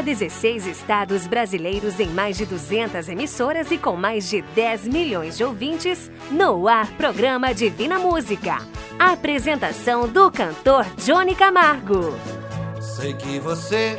[0.00, 5.36] Para 16 estados brasileiros em mais de 200 emissoras e com mais de 10 milhões
[5.36, 8.66] de ouvintes, no ar programa Divina Música.
[8.98, 12.16] A apresentação do cantor Johnny Camargo.
[12.80, 13.98] Sei que você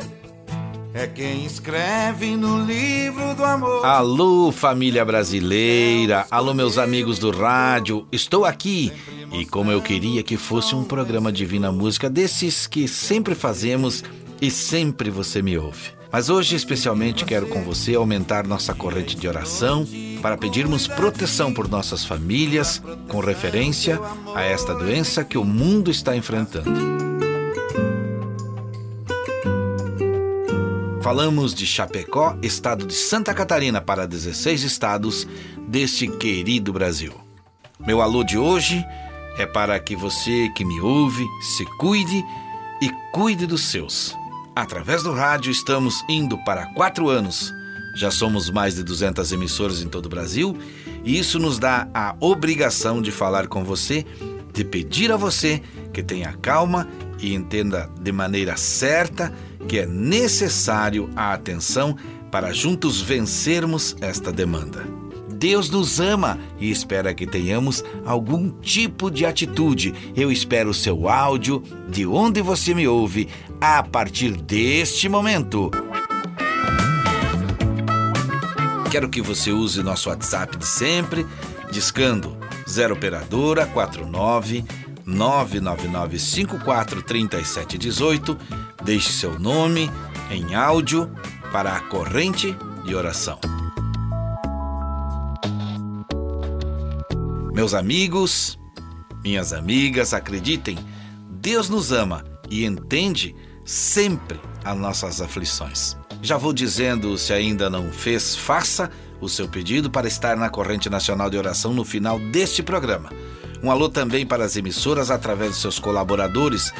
[0.92, 3.86] é quem escreve no livro do amor.
[3.86, 6.26] Alô, família brasileira.
[6.32, 8.08] Alô, meus amigos do rádio.
[8.10, 8.92] Estou aqui
[9.32, 14.02] e como eu queria que fosse um programa Divina Música desses que sempre fazemos
[14.42, 15.92] e sempre você me ouve.
[16.10, 19.86] Mas hoje, especialmente, quero com você aumentar nossa corrente de oração
[20.20, 24.00] para pedirmos proteção por nossas famílias, com referência
[24.34, 26.72] a esta doença que o mundo está enfrentando.
[31.02, 35.26] Falamos de Chapecó, estado de Santa Catarina, para 16 estados
[35.68, 37.14] deste querido Brasil.
[37.78, 38.84] Meu alô de hoje
[39.38, 41.24] é para que você que me ouve
[41.56, 42.22] se cuide
[42.82, 44.20] e cuide dos seus.
[44.54, 47.54] Através do rádio, estamos indo para quatro anos.
[47.94, 50.56] Já somos mais de 200 emissoras em todo o Brasil
[51.04, 54.04] e isso nos dá a obrigação de falar com você,
[54.52, 56.86] de pedir a você que tenha calma
[57.18, 59.32] e entenda de maneira certa
[59.66, 61.96] que é necessário a atenção
[62.30, 65.01] para juntos vencermos esta demanda.
[65.42, 69.92] Deus nos ama e espera que tenhamos algum tipo de atitude.
[70.14, 73.28] Eu espero o seu áudio de onde você me ouve
[73.60, 75.68] a partir deste momento.
[78.88, 81.26] Quero que você use nosso WhatsApp de sempre,
[81.72, 82.36] discando
[82.68, 84.64] 0 operadora 49
[85.04, 88.38] 999 54 37 18.
[88.84, 89.90] Deixe seu nome
[90.30, 91.10] em áudio
[91.50, 93.40] para a corrente de oração.
[97.62, 98.58] Meus amigos,
[99.22, 100.76] minhas amigas, acreditem,
[101.30, 105.96] Deus nos ama e entende sempre as nossas aflições.
[106.20, 110.90] Já vou dizendo, se ainda não fez, faça o seu pedido para estar na corrente
[110.90, 113.10] nacional de oração no final deste programa.
[113.62, 116.72] Um alô também para as emissoras através de seus colaboradores.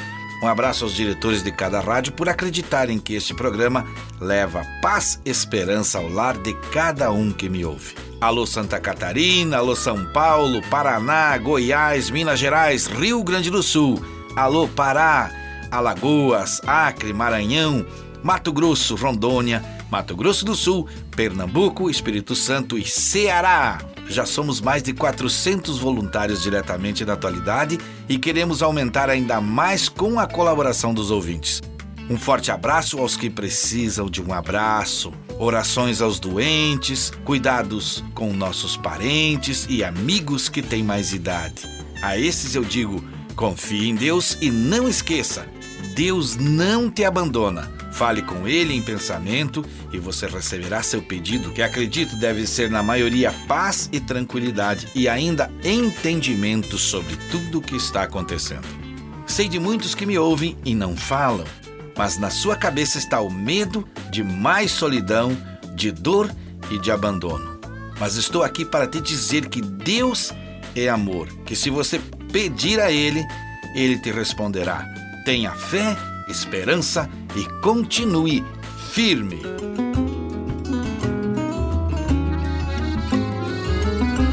[0.43, 3.87] Um abraço aos diretores de cada rádio por acreditarem que este programa
[4.21, 7.95] leva paz e esperança ao lar de cada um que me ouve.
[8.21, 14.05] Alô Santa Catarina, alô São Paulo, Paraná, Goiás, Minas Gerais, Rio Grande do Sul,
[14.35, 15.31] alô Pará,
[15.71, 17.87] Alagoas, Acre, Maranhão,
[18.21, 23.92] Mato Grosso, Rondônia, Mato Grosso do Sul, Pernambuco, Espírito Santo e Ceará.
[24.13, 30.21] Já somos mais de 400 voluntários diretamente na atualidade e queremos aumentar ainda mais com
[30.21, 31.63] a colaboração dos ouvintes.
[32.11, 38.77] Um forte abraço aos que precisam de um abraço, orações aos doentes, cuidados com nossos
[38.77, 41.63] parentes e amigos que têm mais idade.
[42.03, 43.03] A esses eu digo:
[43.35, 45.47] confie em Deus e não esqueça,
[45.95, 47.71] Deus não te abandona.
[47.93, 52.83] Fale com Ele em pensamento e você receberá seu pedido, que acredito deve ser na
[52.83, 58.67] maioria paz e tranquilidade e ainda entendimento sobre tudo o que está acontecendo.
[59.27, 61.45] Sei de muitos que me ouvem e não falam
[61.97, 65.37] mas na sua cabeça está o medo de mais solidão,
[65.75, 66.31] de dor
[66.71, 67.61] e de abandono.
[67.99, 70.33] Mas estou aqui para te dizer que Deus
[70.75, 72.01] é amor, que se você
[72.33, 73.25] pedir a Ele,
[73.75, 74.87] Ele te responderá.
[75.25, 75.97] Tenha fé,
[76.29, 78.45] esperança e continue
[78.93, 79.41] firme.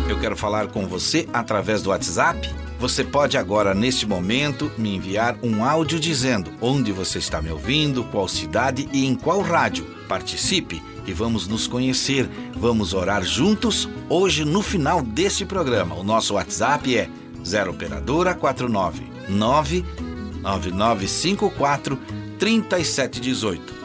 [0.10, 5.38] Eu quero falar com você através do WhatsApp você pode agora, neste momento, me enviar
[5.44, 9.84] um áudio dizendo onde você está me ouvindo, qual cidade e em qual rádio.
[10.08, 12.30] Participe e vamos nos conhecer.
[12.56, 15.94] Vamos orar juntos hoje no final deste programa.
[15.96, 17.10] O nosso WhatsApp é
[17.44, 19.84] 0 operadora 49
[20.42, 21.98] 99954
[22.38, 23.80] 3718.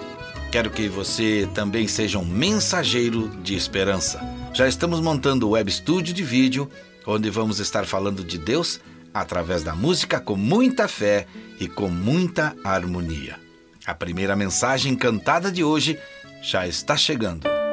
[0.50, 4.20] Quero que você também seja um mensageiro de esperança.
[4.53, 6.70] Já estamos montando o web estúdio de vídeo
[7.06, 8.81] onde vamos estar falando de Deus
[9.12, 11.26] através da música com muita fé
[11.60, 13.37] e com muita harmonia.
[13.87, 15.99] A primeira mensagem cantada de hoje
[16.43, 17.63] já está chegando.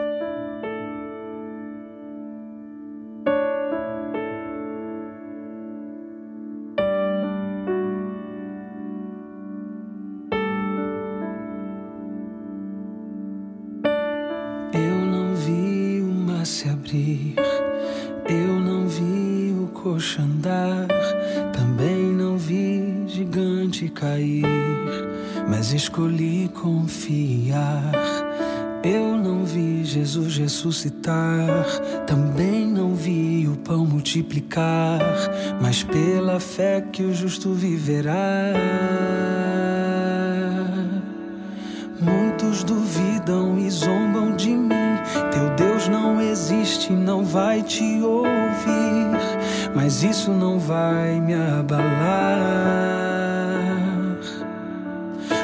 [19.82, 20.88] coxa andar,
[21.54, 24.46] também não vi gigante cair,
[25.50, 27.92] mas escolhi confiar.
[28.84, 31.66] Eu não vi Jesus ressuscitar,
[32.06, 35.00] também não vi o pão multiplicar,
[35.60, 38.54] mas pela fé que o justo viverá.
[42.00, 44.70] Muitos duvidam e zombam de mim,
[45.32, 48.81] teu Deus não existe, não vai te ouvir
[49.76, 52.72] mas isso não vai me abalar.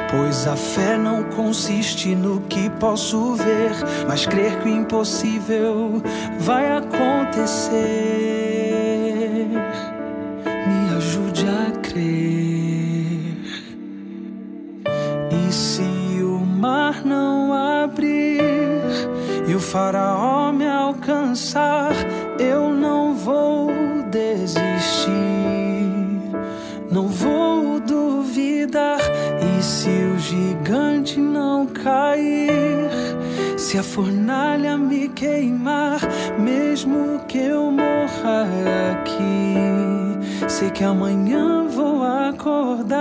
[0.09, 3.71] Pois a fé não consiste no que posso ver,
[4.07, 6.01] mas crer que o impossível
[6.39, 7.77] vai acontecer.
[10.45, 13.37] Me ajude a crer.
[15.29, 15.83] E se
[16.23, 18.81] o mar não abrir
[19.47, 21.91] e o faraó me alcançar,
[22.39, 23.66] eu não vou
[24.17, 25.11] desistir,
[26.91, 28.99] não vou duvidar
[29.61, 32.89] se o gigante não cair,
[33.57, 35.99] se a fornalha me queimar,
[36.39, 38.47] mesmo que eu morra
[38.93, 39.55] aqui,
[40.47, 42.97] sei que amanhã vou acordar.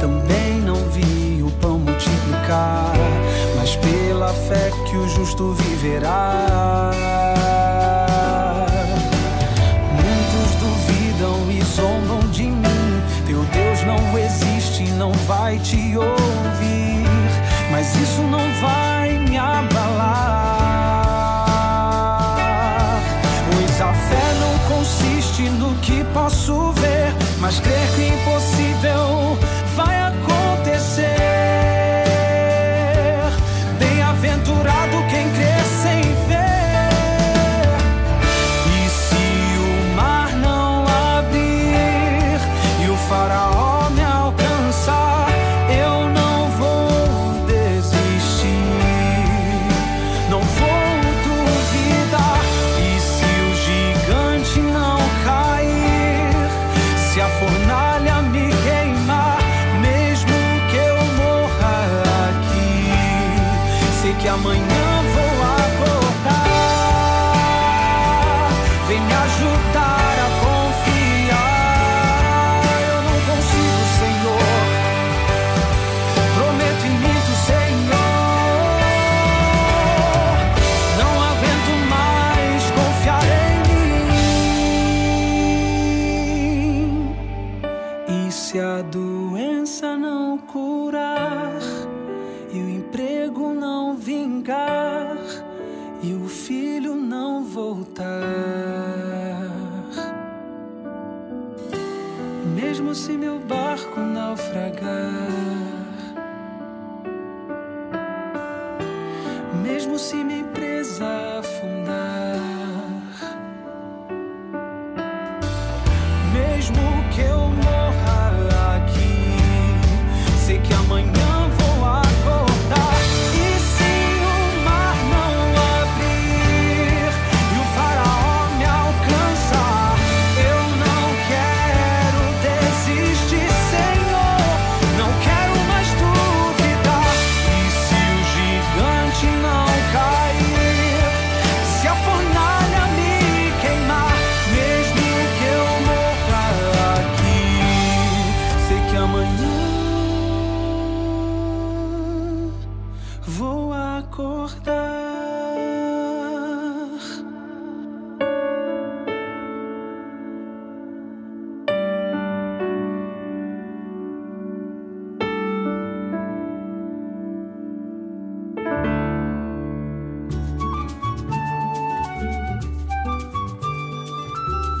[0.00, 2.92] Também não vi o pão multiplicar,
[3.56, 6.90] mas pela fé que o justo viverá.
[9.92, 13.02] Muitos duvidam e zombam de mim.
[13.26, 17.08] Teu Deus não existe, não vai te ouvir,
[17.70, 20.54] mas isso não vai me abalar.
[23.50, 27.04] Pois a fé não consiste no que posso ver
[27.44, 28.13] mas crer que
[28.86, 29.33] o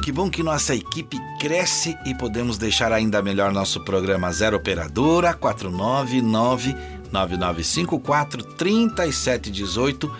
[0.04, 5.32] Que bom que nossa equipe cresce e podemos deixar ainda melhor nosso programa 0 Operadora
[5.32, 6.76] 499
[7.10, 10.14] 9954 3718.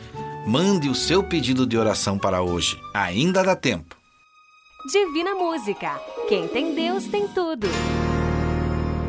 [0.46, 2.80] Mande o seu pedido de oração para hoje.
[2.94, 3.94] Ainda dá tempo.
[4.90, 6.00] Divina Música.
[6.30, 7.68] Quem tem Deus tem tudo.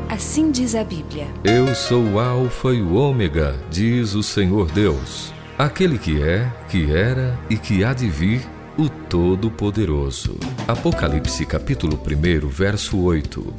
[0.09, 1.29] Assim diz a Bíblia.
[1.45, 6.93] Eu sou o Alfa e o Ômega, diz o Senhor Deus, aquele que é, que
[6.93, 10.37] era e que há de vir, o Todo-Poderoso.
[10.67, 13.53] Apocalipse capítulo 1, verso 8.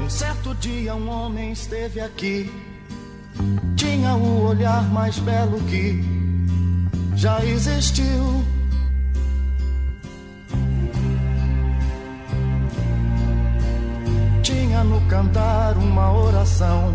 [0.00, 2.48] Um certo dia um homem esteve aqui,
[3.76, 6.00] tinha o olhar mais belo que
[7.16, 8.44] já existiu.
[14.42, 16.94] Tinha no cantar uma oração,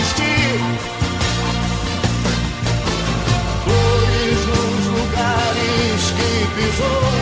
[6.53, 7.21] Divina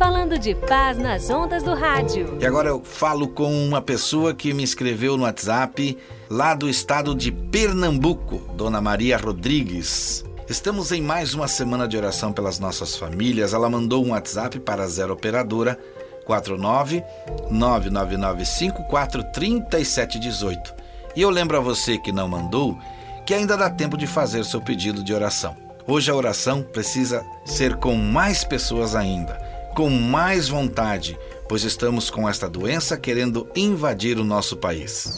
[0.00, 2.38] falando de paz nas ondas do rádio.
[2.40, 5.94] E agora eu falo com uma pessoa que me escreveu no WhatsApp,
[6.30, 10.24] lá do estado de Pernambuco, Dona Maria Rodrigues.
[10.48, 13.52] Estamos em mais uma semana de oração pelas nossas famílias.
[13.52, 15.78] Ela mandou um WhatsApp para a Zero Operadora
[16.24, 17.04] 49
[19.34, 20.74] 3718.
[21.14, 22.74] E eu lembro a você que não mandou
[23.26, 25.54] que ainda dá tempo de fazer seu pedido de oração.
[25.86, 32.28] Hoje a oração precisa ser com mais pessoas ainda, com mais vontade, pois estamos com
[32.28, 35.08] esta doença querendo invadir o nosso país.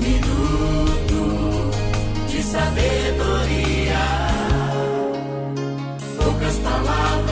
[0.00, 1.70] Minuto
[2.28, 3.98] de sabedoria,
[6.22, 7.30] poucas palavras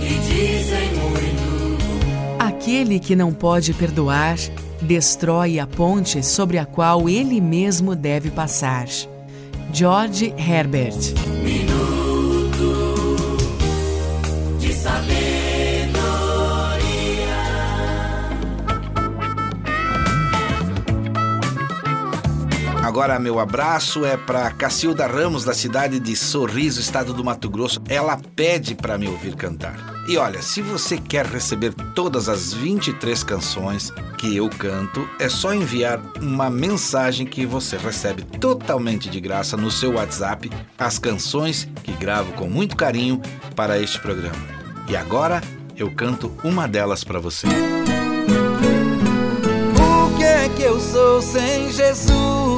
[0.00, 2.38] que dizem muito.
[2.38, 4.36] Aquele que não pode perdoar
[4.80, 8.86] destrói a ponte sobre a qual ele mesmo deve passar.
[9.72, 11.14] George Herbert.
[22.98, 27.80] Agora meu abraço é para Cacilda Ramos da cidade de Sorriso, estado do Mato Grosso.
[27.88, 30.02] Ela pede para me ouvir cantar.
[30.08, 35.54] E olha, se você quer receber todas as 23 canções que eu canto, é só
[35.54, 41.92] enviar uma mensagem que você recebe totalmente de graça no seu WhatsApp as canções que
[41.92, 43.22] gravo com muito carinho
[43.54, 44.44] para este programa.
[44.88, 45.40] E agora
[45.76, 47.46] eu canto uma delas para você.
[49.76, 52.57] O que é que eu sou sem Jesus?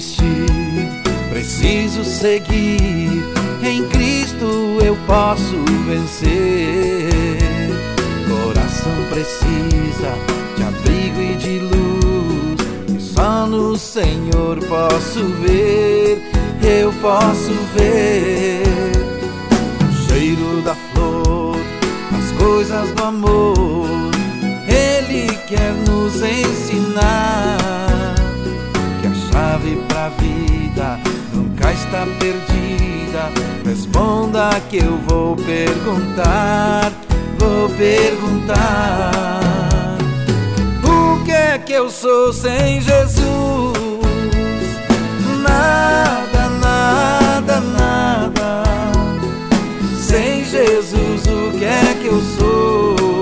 [0.00, 0.88] Desistir,
[1.28, 3.22] preciso seguir
[3.62, 3.86] em
[5.06, 7.10] posso vencer.
[8.26, 10.14] Coração precisa
[10.56, 16.22] de abrigo e de luz, e só no Senhor posso ver,
[16.62, 18.62] eu posso ver
[19.86, 21.56] o cheiro da flor,
[22.18, 24.10] as coisas do amor.
[24.66, 27.69] Ele quer nos ensinar
[31.90, 33.32] está perdida.
[33.64, 36.92] Responda que eu vou perguntar,
[37.36, 39.10] vou perguntar.
[40.84, 43.20] O que é que eu sou sem Jesus?
[45.42, 48.62] Nada, nada, nada.
[49.98, 53.19] Sem Jesus, o que é que eu sou?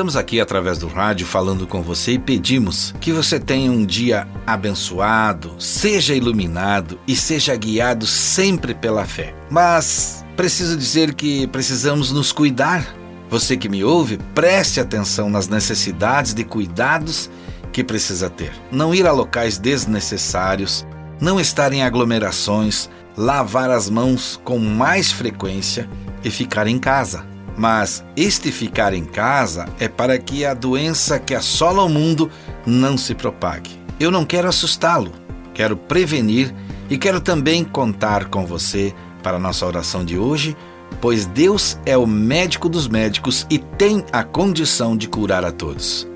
[0.00, 4.26] Estamos aqui através do rádio falando com você e pedimos que você tenha um dia
[4.46, 9.34] abençoado, seja iluminado e seja guiado sempre pela fé.
[9.50, 12.96] Mas preciso dizer que precisamos nos cuidar.
[13.28, 17.30] Você que me ouve, preste atenção nas necessidades de cuidados
[17.70, 18.54] que precisa ter.
[18.72, 20.86] Não ir a locais desnecessários,
[21.20, 25.86] não estar em aglomerações, lavar as mãos com mais frequência
[26.24, 27.28] e ficar em casa.
[27.60, 32.30] Mas este ficar em casa é para que a doença que assola o mundo
[32.64, 33.78] não se propague.
[34.00, 35.12] Eu não quero assustá-lo,
[35.52, 36.54] quero prevenir
[36.88, 40.56] e quero também contar com você para a nossa oração de hoje,
[41.02, 46.09] pois Deus é o médico dos médicos e tem a condição de curar a todos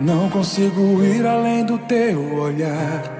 [0.00, 3.19] Não consigo ir além do teu olhar.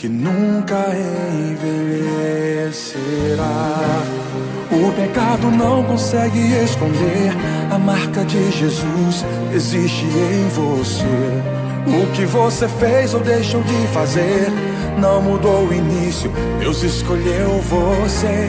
[0.00, 0.86] que nunca
[1.52, 2.72] envelhecerá.
[4.72, 7.30] O pecado não consegue esconder
[7.70, 11.04] a marca de Jesus existe em você.
[11.86, 14.50] O que você fez ou deixou de fazer
[14.98, 16.32] não mudou o início.
[16.60, 18.48] Deus escolheu você.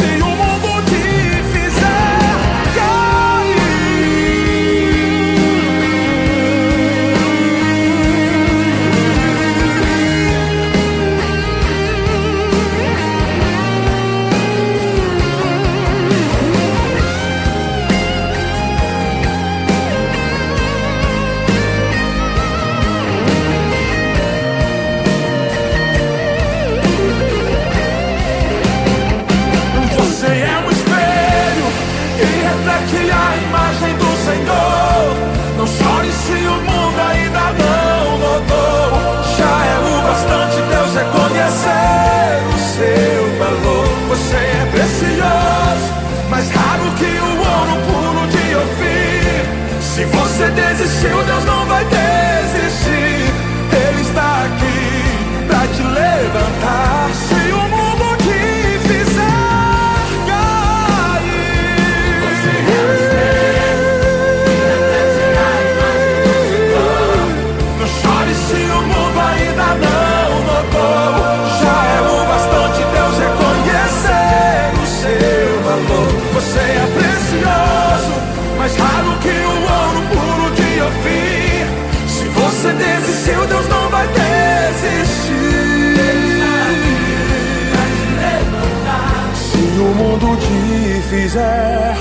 [91.31, 91.95] Fizer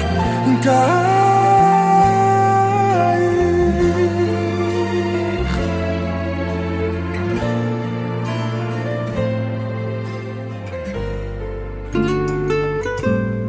[0.65, 1.21] cair.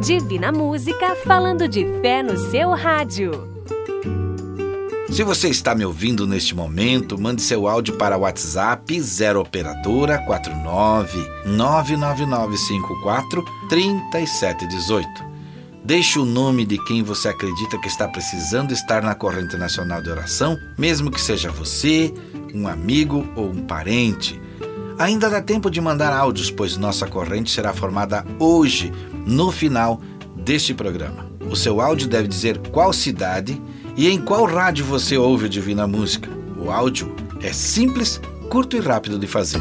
[0.00, 3.50] Divina Música falando de fé no seu rádio.
[5.10, 10.18] Se você está me ouvindo neste momento, mande seu áudio para o WhatsApp 0 operadora
[10.18, 15.31] 49 99954 3718.
[15.84, 20.10] Deixe o nome de quem você acredita que está precisando estar na corrente nacional de
[20.10, 22.14] oração, mesmo que seja você,
[22.54, 24.40] um amigo ou um parente.
[24.96, 28.92] Ainda dá tempo de mandar áudios, pois nossa corrente será formada hoje,
[29.26, 30.00] no final
[30.36, 31.26] deste programa.
[31.50, 33.60] O seu áudio deve dizer qual cidade
[33.96, 36.30] e em qual rádio você ouve o Divina Música.
[36.64, 39.60] O áudio é simples, curto e rápido de fazer.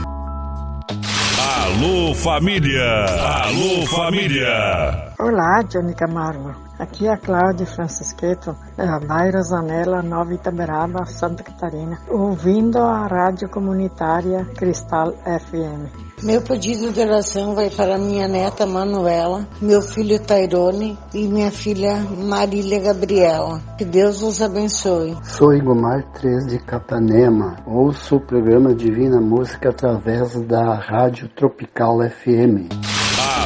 [1.71, 3.05] Alô família!
[3.45, 5.13] Alô família!
[5.17, 6.53] Olá, Johnny Camargo.
[6.81, 13.47] Aqui é a Cláudia Francisqueto, é bairro Zanella, Nova Itaberaba, Santa Catarina, ouvindo a rádio
[13.47, 16.23] comunitária Cristal FM.
[16.23, 21.97] Meu pedido de oração vai para minha neta Manuela, meu filho Tairone e minha filha
[22.17, 23.61] Marília Gabriela.
[23.77, 25.15] Que Deus os abençoe.
[25.21, 27.57] Sou Igomar 3 de Capanema.
[27.63, 32.90] Ouço o programa Divina Música através da Rádio Tropical FM.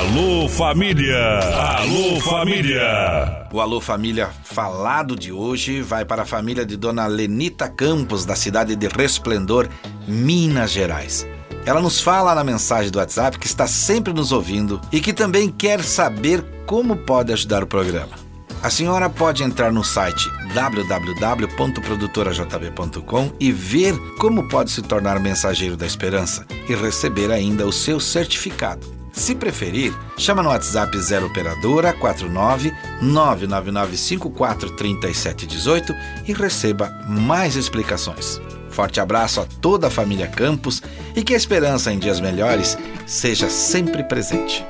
[0.05, 1.39] Alô família!
[1.79, 3.47] Alô família!
[3.51, 8.35] O Alô Família falado de hoje vai para a família de Dona Lenita Campos, da
[8.35, 9.67] cidade de Resplendor,
[10.07, 11.25] Minas Gerais.
[11.65, 15.49] Ela nos fala na mensagem do WhatsApp que está sempre nos ouvindo e que também
[15.49, 18.13] quer saber como pode ajudar o programa.
[18.61, 25.87] A senhora pode entrar no site www.produtorajb.com e ver como pode se tornar mensageiro da
[25.87, 28.93] esperança e receber ainda o seu certificado.
[29.15, 35.95] Se preferir, chama no WhatsApp 0 operadora 49 999543718
[36.27, 38.41] e receba mais explicações.
[38.69, 40.83] Forte abraço a toda a família Campos
[41.15, 44.65] e que a esperança em dias melhores seja sempre presente.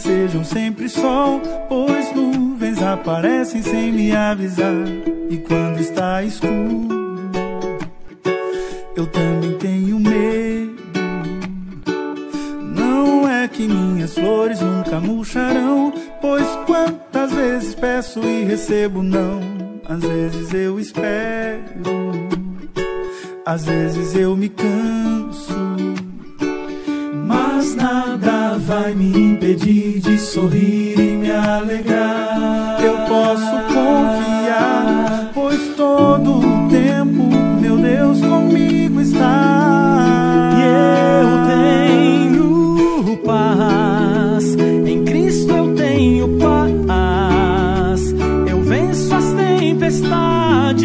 [0.00, 4.72] Sejam sempre sol, pois nuvens aparecem sem me avisar.
[5.30, 7.30] E quando está escuro,
[8.96, 10.74] eu também tenho medo.
[12.74, 19.40] Não é que minhas flores nunca murcharão, pois quantas vezes peço e recebo não.
[19.86, 21.82] Às vezes eu espero,
[23.44, 25.53] às vezes eu me canso.
[27.56, 32.80] Mas nada vai me impedir de sorrir e me alegrar.
[32.82, 40.50] Eu posso confiar, pois todo o tempo, meu Deus, comigo está.
[40.58, 40.62] E
[41.22, 48.12] eu tenho paz, em Cristo eu tenho paz.
[48.48, 50.82] Eu venço as tempestades,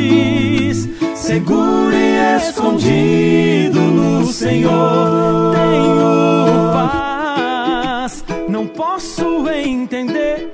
[1.16, 5.56] seguro e escondido no Senhor.
[5.56, 6.19] Tenho
[9.00, 10.52] posso entender.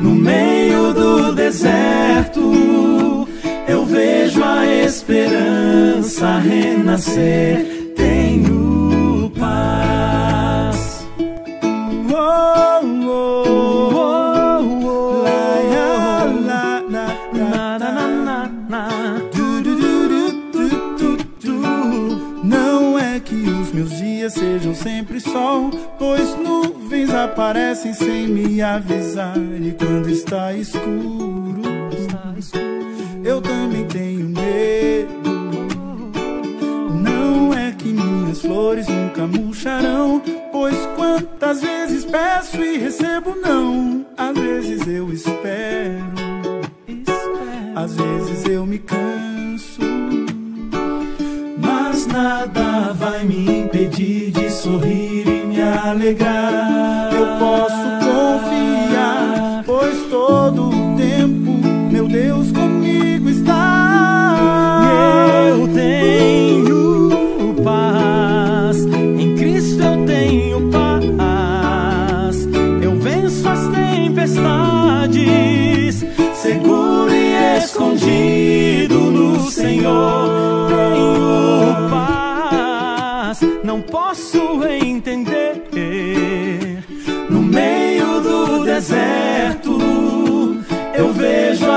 [0.00, 3.28] No meio do deserto,
[3.68, 7.92] eu vejo a esperança renascer.
[7.94, 11.06] Tenho paz.
[22.42, 26.34] Não é que os meus dias sejam sempre sol, pois
[27.10, 29.36] aparecem sem me avisar.
[29.36, 31.62] E quando está escuro,
[33.24, 35.38] eu também tenho medo.
[37.02, 44.06] Não é que minhas flores nunca murcharão, pois quantas vezes peço e recebo não.
[44.16, 46.04] Às vezes eu espero,
[47.74, 49.80] às vezes eu me canso.
[51.60, 57.10] Mas nada vai me impedir de sorrir me alegrar.
[57.12, 61.50] Eu posso confiar, pois todo o tempo,
[61.90, 64.36] meu Deus, comigo está.
[65.50, 68.86] Eu tenho paz,
[69.18, 72.46] em Cristo eu tenho paz.
[72.80, 75.16] Eu venço as tempestades,
[76.34, 80.27] seguro e escondido no Senhor.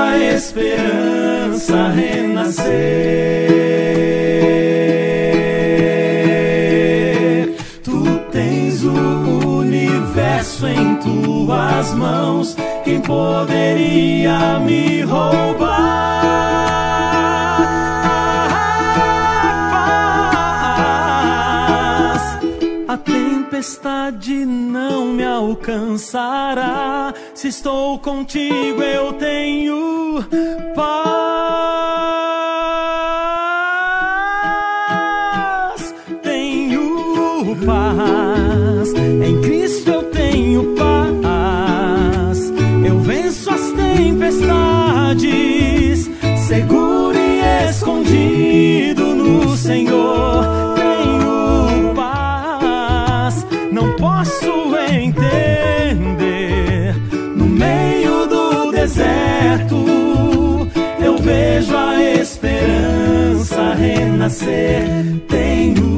[0.02, 2.72] A esperança renascer.
[7.84, 15.92] Tu tens o universo em tuas mãos, quem poderia me roubar?
[22.88, 27.14] A tempestade não me alcançará.
[27.42, 30.24] Se estou contigo, eu tenho
[30.76, 31.31] paz.
[64.22, 65.91] Renascer, tenho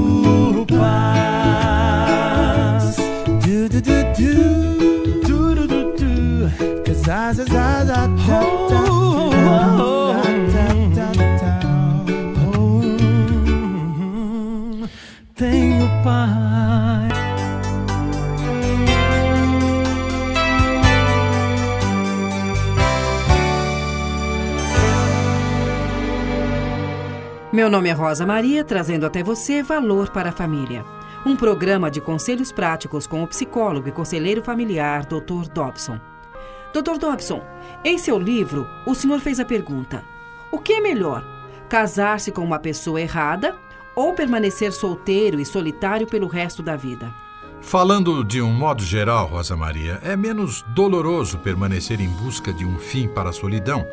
[27.65, 30.85] Meu nome é Rosa Maria, trazendo até você Valor para a Família.
[31.25, 35.49] Um programa de conselhos práticos com o psicólogo e conselheiro familiar Dr.
[35.51, 35.99] Dobson.
[36.75, 36.99] Dr.
[36.99, 37.43] Dobson,
[37.83, 40.05] em seu livro, o senhor fez a pergunta:
[40.53, 41.25] o que é melhor,
[41.67, 43.57] casar-se com uma pessoa errada
[43.97, 47.15] ou permanecer solteiro e solitário pelo resto da vida?
[47.63, 52.79] Falando de um modo geral, Rosa Maria, é menos doloroso permanecer em busca de um
[52.79, 53.87] fim para a solidão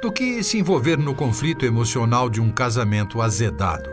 [0.00, 3.90] do que se envolver no conflito emocional de um casamento azedado.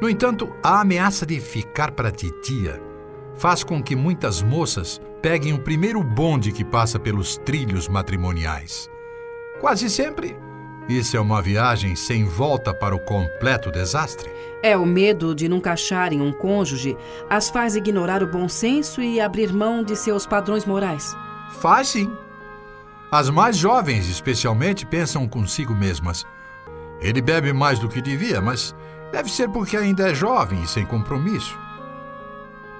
[0.00, 2.80] No entanto, a ameaça de ficar para titia
[3.36, 8.88] faz com que muitas moças peguem o primeiro bonde que passa pelos trilhos matrimoniais.
[9.60, 10.36] Quase sempre,
[10.88, 14.30] isso é uma viagem sem volta para o completo desastre.
[14.62, 16.96] É o medo de nunca acharem um cônjuge
[17.28, 21.14] as faz ignorar o bom senso e abrir mão de seus padrões morais.
[21.60, 22.10] Faz sim.
[23.10, 26.26] As mais jovens, especialmente, pensam consigo mesmas.
[27.00, 28.74] Ele bebe mais do que devia, mas
[29.10, 31.58] deve ser porque ainda é jovem e sem compromisso.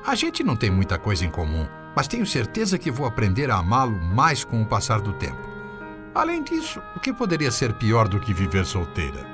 [0.06, 3.56] A gente não tem muita coisa em comum, mas tenho certeza que vou aprender a
[3.56, 5.48] amá-lo mais com o passar do tempo.
[6.14, 9.26] Além disso, o que poderia ser pior do que viver solteira?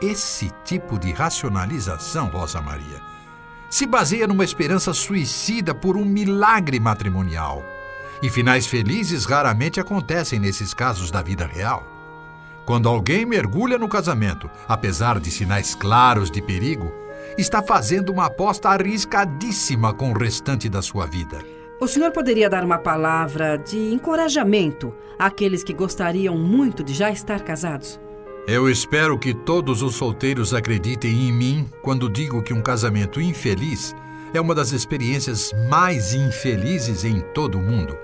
[0.00, 3.00] Esse tipo de racionalização, Rosa Maria,
[3.70, 7.62] se baseia numa esperança suicida por um milagre matrimonial.
[8.22, 11.84] E finais felizes raramente acontecem nesses casos da vida real.
[12.64, 16.92] Quando alguém mergulha no casamento, apesar de sinais claros de perigo,
[17.36, 21.44] está fazendo uma aposta arriscadíssima com o restante da sua vida.
[21.80, 27.40] O senhor poderia dar uma palavra de encorajamento àqueles que gostariam muito de já estar
[27.40, 28.00] casados?
[28.46, 33.96] Eu espero que todos os solteiros acreditem em mim quando digo que um casamento infeliz
[34.32, 37.96] é uma das experiências mais infelizes em todo o mundo.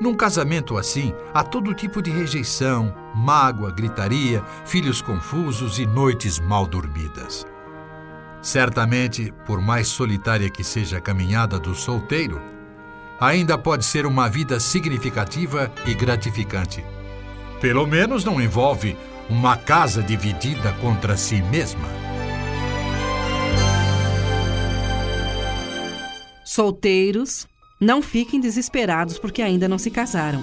[0.00, 6.66] Num casamento assim, há todo tipo de rejeição, mágoa, gritaria, filhos confusos e noites mal
[6.66, 7.44] dormidas.
[8.40, 12.40] Certamente, por mais solitária que seja a caminhada do solteiro,
[13.18, 16.84] ainda pode ser uma vida significativa e gratificante.
[17.60, 18.96] Pelo menos não envolve
[19.28, 21.88] uma casa dividida contra si mesma.
[26.44, 27.48] Solteiros,
[27.80, 30.42] não fiquem desesperados porque ainda não se casaram.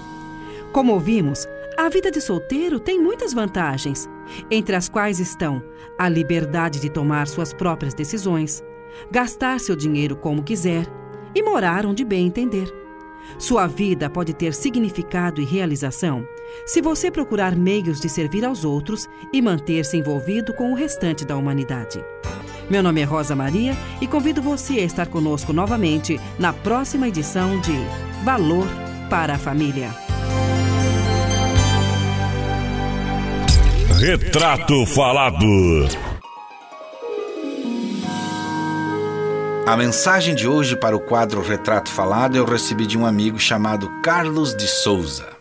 [0.71, 4.09] Como ouvimos, a vida de solteiro tem muitas vantagens,
[4.49, 5.61] entre as quais estão
[5.97, 8.63] a liberdade de tomar suas próprias decisões,
[9.11, 10.87] gastar seu dinheiro como quiser
[11.33, 12.73] e morar onde bem entender.
[13.37, 16.25] Sua vida pode ter significado e realização
[16.65, 21.35] se você procurar meios de servir aos outros e manter-se envolvido com o restante da
[21.37, 22.03] humanidade.
[22.69, 27.59] Meu nome é Rosa Maria e convido você a estar conosco novamente na próxima edição
[27.61, 27.73] de
[28.23, 28.67] Valor
[29.09, 29.93] para a Família.
[33.99, 35.45] Retrato Falado.
[39.65, 43.89] A mensagem de hoje para o quadro Retrato Falado eu recebi de um amigo chamado
[44.03, 45.34] Carlos de Souza.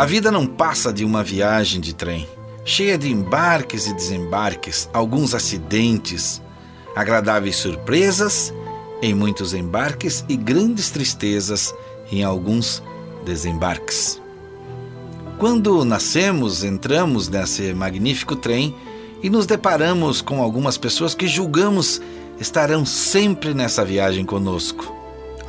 [0.00, 2.26] A vida não passa de uma viagem de trem,
[2.64, 6.40] cheia de embarques e desembarques, alguns acidentes,
[6.96, 8.50] agradáveis surpresas
[9.02, 11.74] em muitos embarques e grandes tristezas
[12.10, 12.82] em alguns
[13.26, 14.18] desembarques.
[15.36, 18.74] Quando nascemos, entramos nesse magnífico trem
[19.22, 22.00] e nos deparamos com algumas pessoas que julgamos
[22.40, 24.96] estarão sempre nessa viagem conosco.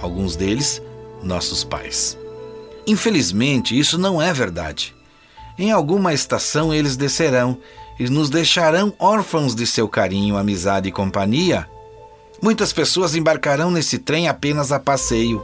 [0.02, 0.82] Alguns deles,
[1.24, 2.20] nossos pais.
[2.88, 4.96] Infelizmente, isso não é verdade.
[5.58, 7.58] Em alguma estação eles descerão
[8.00, 11.68] e nos deixarão órfãos de seu carinho, amizade e companhia.
[12.42, 15.44] Muitas pessoas embarcarão nesse trem apenas a passeio.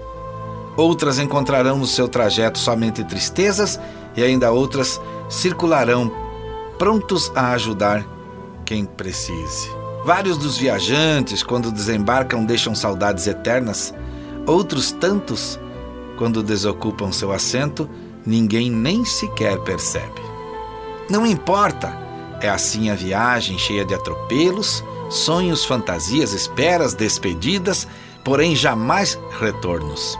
[0.75, 3.79] Outras encontrarão no seu trajeto somente tristezas
[4.15, 6.11] e ainda outras circularão
[6.79, 8.05] prontos a ajudar
[8.65, 9.69] quem precise.
[10.03, 13.93] Vários dos viajantes, quando desembarcam, deixam saudades eternas.
[14.45, 15.59] Outros tantos
[16.17, 17.89] quando desocupam seu assento,
[18.25, 20.21] ninguém nem sequer percebe.
[21.09, 22.05] Não importa
[22.39, 27.87] É assim a viagem cheia de atropelos, sonhos, fantasias, esperas, despedidas,
[28.23, 30.15] porém jamais retornos.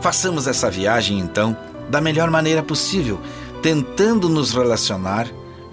[0.00, 1.56] Façamos essa viagem então
[1.88, 3.20] da melhor maneira possível,
[3.62, 5.28] tentando nos relacionar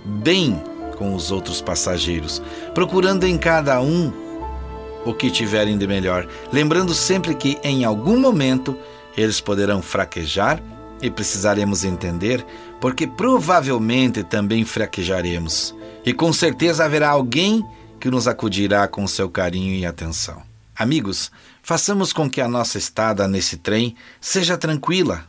[0.05, 0.61] bem
[0.95, 2.39] com os outros passageiros,
[2.75, 4.13] procurando em cada um
[5.05, 8.75] o que tiverem de melhor, lembrando sempre que em algum momento
[9.17, 10.61] eles poderão fraquejar
[11.01, 12.45] e precisaremos entender,
[12.79, 17.63] porque provavelmente também fraquejaremos, e com certeza haverá alguém
[17.99, 20.41] que nos acudirá com seu carinho e atenção.
[20.75, 21.31] Amigos,
[21.63, 25.23] façamos com que a nossa estada nesse trem seja tranquila,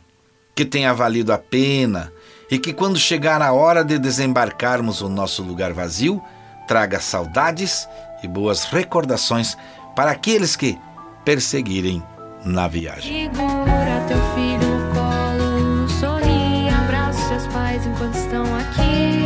[0.53, 2.11] que tenha valido a pena
[2.49, 6.21] e que quando chegar a hora de desembarcarmos o nosso lugar vazio,
[6.67, 7.87] traga saudades
[8.23, 9.55] e boas recordações
[9.95, 10.77] para aqueles que
[11.23, 12.03] perseguirem
[12.47, 13.29] na viagem.
[13.29, 19.25] Segura teu filho no colo, sorri, abraça seus pais enquanto estão aqui.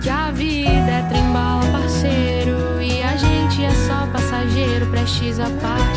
[0.00, 5.95] Que a vida é trembala, parceiro, e a gente é só passageiro, prestes a partir.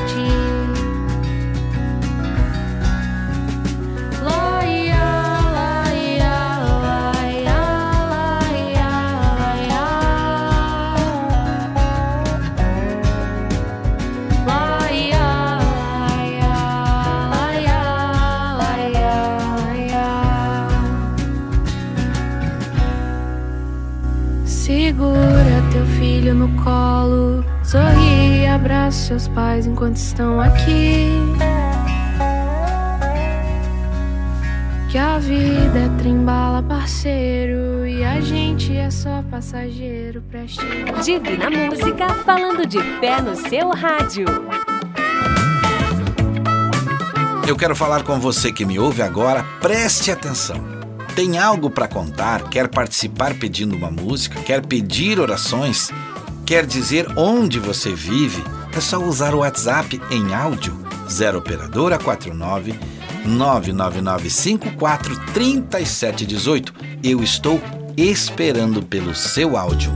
[29.10, 31.10] Seus pais enquanto estão aqui.
[34.92, 40.62] Que a vida é trembala, parceiro, e a gente é só passageiro, preste.
[41.04, 44.26] Divina Música falando de fé no seu rádio.
[47.48, 50.58] Eu quero falar com você que me ouve agora, preste atenção.
[51.16, 52.44] Tem algo para contar?
[52.44, 54.40] Quer participar pedindo uma música?
[54.42, 55.90] Quer pedir orações?
[56.46, 58.44] Quer dizer onde você vive?
[58.72, 60.78] É só usar o WhatsApp em áudio
[61.10, 62.76] 0 operadora 49
[63.26, 66.74] 99954 3718.
[67.04, 67.60] Eu estou
[67.98, 69.92] esperando pelo seu áudio.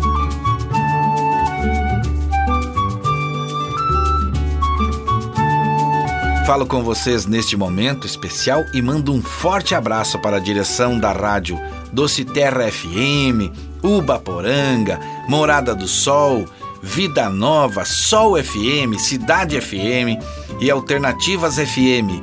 [6.45, 11.13] Falo com vocês neste momento especial e mando um forte abraço para a direção da
[11.13, 11.57] rádio
[11.93, 13.49] Doce Terra FM,
[13.81, 14.99] Ubaporanga,
[15.29, 16.45] Morada do Sol,
[16.83, 20.21] Vida Nova, Sol FM, Cidade FM
[20.59, 22.21] e Alternativas FM,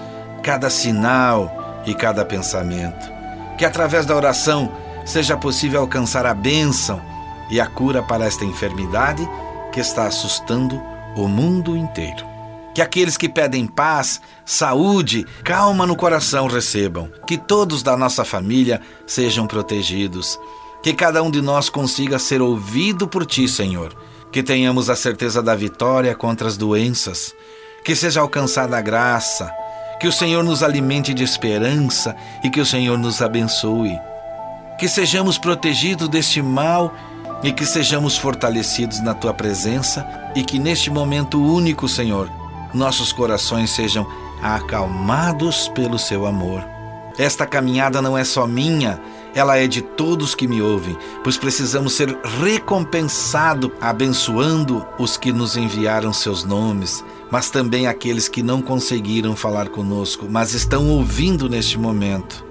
[0.44, 3.12] cada sinal e cada pensamento.
[3.58, 4.72] Que através da oração
[5.08, 7.02] seja possível alcançar a bênção
[7.50, 9.28] e a cura para esta enfermidade
[9.72, 10.80] que está assustando
[11.16, 12.24] o mundo inteiro.
[12.76, 17.10] Que aqueles que pedem paz, saúde, calma no coração recebam.
[17.26, 20.38] Que todos da nossa família sejam protegidos
[20.84, 23.94] que cada um de nós consiga ser ouvido por Ti, Senhor.
[24.32, 27.34] Que tenhamos a certeza da vitória contra as doenças.
[27.84, 29.52] Que seja alcançada a graça.
[30.00, 33.98] Que o Senhor nos alimente de esperança e que o Senhor nos abençoe.
[34.78, 36.94] Que sejamos protegidos deste mal
[37.44, 40.06] e que sejamos fortalecidos na tua presença
[40.36, 42.30] e que neste momento único, Senhor,
[42.74, 44.08] nossos corações sejam
[44.42, 46.64] acalmados pelo seu amor.
[47.18, 49.02] Esta caminhada não é só minha,
[49.34, 55.58] ela é de todos que me ouvem, pois precisamos ser recompensados abençoando os que nos
[55.58, 61.80] enviaram seus nomes, mas também aqueles que não conseguiram falar conosco, mas estão ouvindo neste
[61.80, 62.47] momento.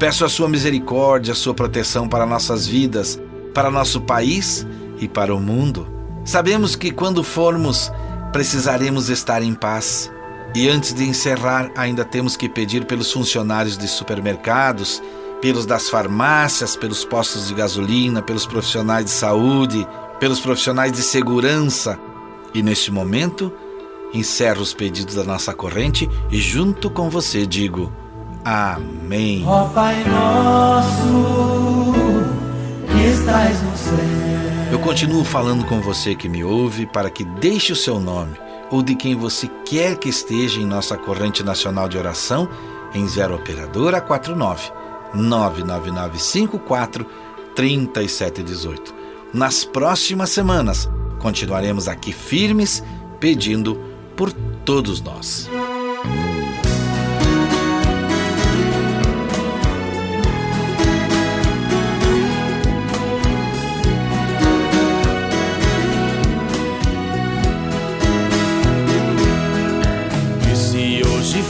[0.00, 3.20] Peço a sua misericórdia, a sua proteção para nossas vidas,
[3.52, 4.66] para nosso país
[4.98, 5.86] e para o mundo.
[6.24, 7.92] Sabemos que quando formos,
[8.32, 10.10] precisaremos estar em paz.
[10.54, 15.02] E antes de encerrar, ainda temos que pedir pelos funcionários de supermercados,
[15.42, 19.86] pelos das farmácias, pelos postos de gasolina, pelos profissionais de saúde,
[20.18, 22.00] pelos profissionais de segurança.
[22.54, 23.52] E neste momento,
[24.14, 27.92] encerro os pedidos da nossa corrente e junto com você digo:
[28.44, 29.44] Amém.
[29.46, 31.92] Ó Pai nosso,
[32.86, 33.98] que estás no céu.
[34.72, 38.36] Eu continuo falando com você que me ouve para que deixe o seu nome
[38.70, 42.48] ou de quem você quer que esteja em nossa corrente nacional de oração
[42.94, 44.70] em 0 operadora 49
[45.12, 47.06] 99954
[47.54, 48.94] 3718.
[49.34, 50.88] Nas próximas semanas
[51.18, 52.82] continuaremos aqui firmes
[53.18, 53.80] pedindo
[54.16, 54.32] por
[54.64, 55.50] todos nós.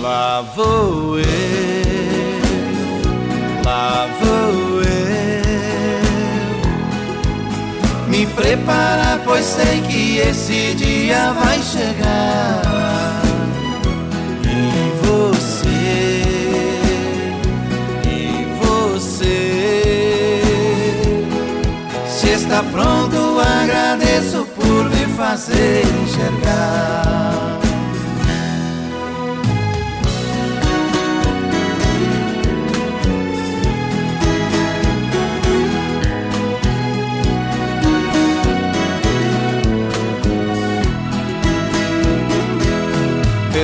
[0.00, 1.24] Lá vou eu,
[3.62, 4.88] lá vou eu.
[8.08, 12.62] Me preparar, pois sei que esse dia vai chegar.
[14.42, 15.60] E você
[22.08, 27.60] Se está pronto, agradeço por me fazer enxergar.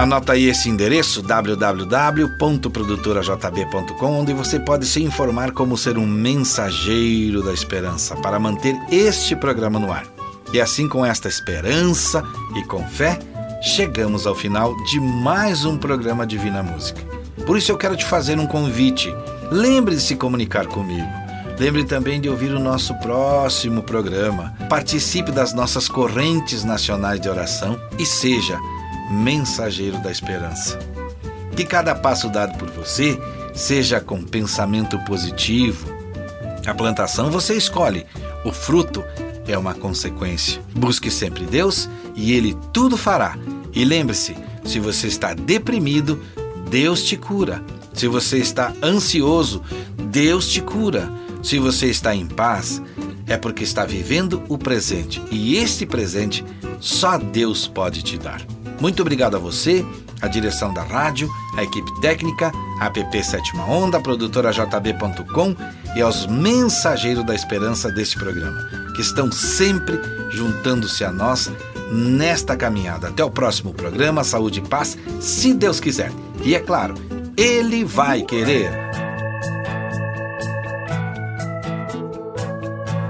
[0.00, 7.52] Anota aí esse endereço www.produtorajb.com, onde você pode se informar como ser um mensageiro da
[7.52, 10.06] esperança para manter este programa no ar.
[10.54, 12.24] E assim, com esta esperança
[12.56, 13.18] e com fé,
[13.60, 17.02] chegamos ao final de mais um programa Divina Música.
[17.44, 19.14] Por isso eu quero te fazer um convite.
[19.50, 21.06] Lembre de se comunicar comigo.
[21.58, 24.54] Lembre também de ouvir o nosso próximo programa.
[24.66, 28.58] Participe das nossas correntes nacionais de oração e seja
[29.10, 30.78] mensageiro da esperança.
[31.56, 33.18] Que cada passo dado por você
[33.54, 35.92] seja com pensamento positivo.
[36.66, 38.06] A plantação você escolhe,
[38.44, 39.04] o fruto
[39.46, 40.62] é uma consequência.
[40.74, 43.36] Busque sempre Deus e Ele tudo fará.
[43.72, 46.22] E lembre-se: se você está deprimido,
[46.68, 47.62] Deus te cura.
[47.92, 49.62] Se você está ansioso,
[50.10, 51.10] Deus te cura.
[51.42, 52.80] Se você está em paz,
[53.26, 55.22] é porque está vivendo o presente.
[55.30, 56.44] E este presente
[56.78, 58.40] só Deus pode te dar.
[58.80, 59.84] Muito obrigado a você,
[60.22, 62.50] a direção da rádio, a equipe técnica,
[62.80, 65.54] a app Sétima Onda, a produtora JB.com
[65.94, 68.58] e aos mensageiros da esperança deste programa,
[68.96, 70.00] que estão sempre
[70.30, 71.52] juntando-se a nós
[71.92, 73.08] nesta caminhada.
[73.08, 76.10] Até o próximo programa, Saúde e Paz, se Deus quiser.
[76.42, 76.94] E é claro,
[77.36, 78.70] Ele vai querer.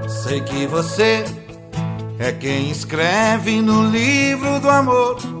[0.05, 1.23] Sei que você
[2.19, 5.40] é quem escreve no livro do amor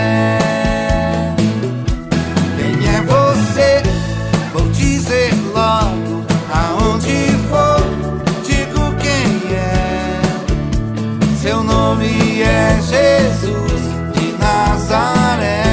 [12.91, 13.81] Jesus
[14.13, 15.63] de Nazaré.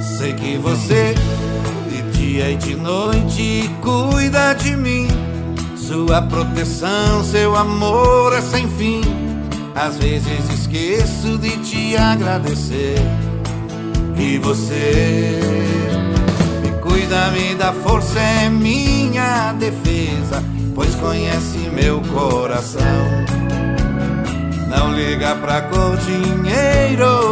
[0.00, 1.14] Sei que você
[1.88, 5.08] de dia e de noite cuida de mim.
[5.76, 9.00] Sua proteção, seu amor é sem fim.
[9.74, 12.96] Às vezes esqueço de te agradecer.
[14.16, 15.40] E você
[16.62, 22.82] me cuida, me dá força, é minha defesa pois conhece meu coração.
[24.68, 27.31] Não liga pra cor, dinheiro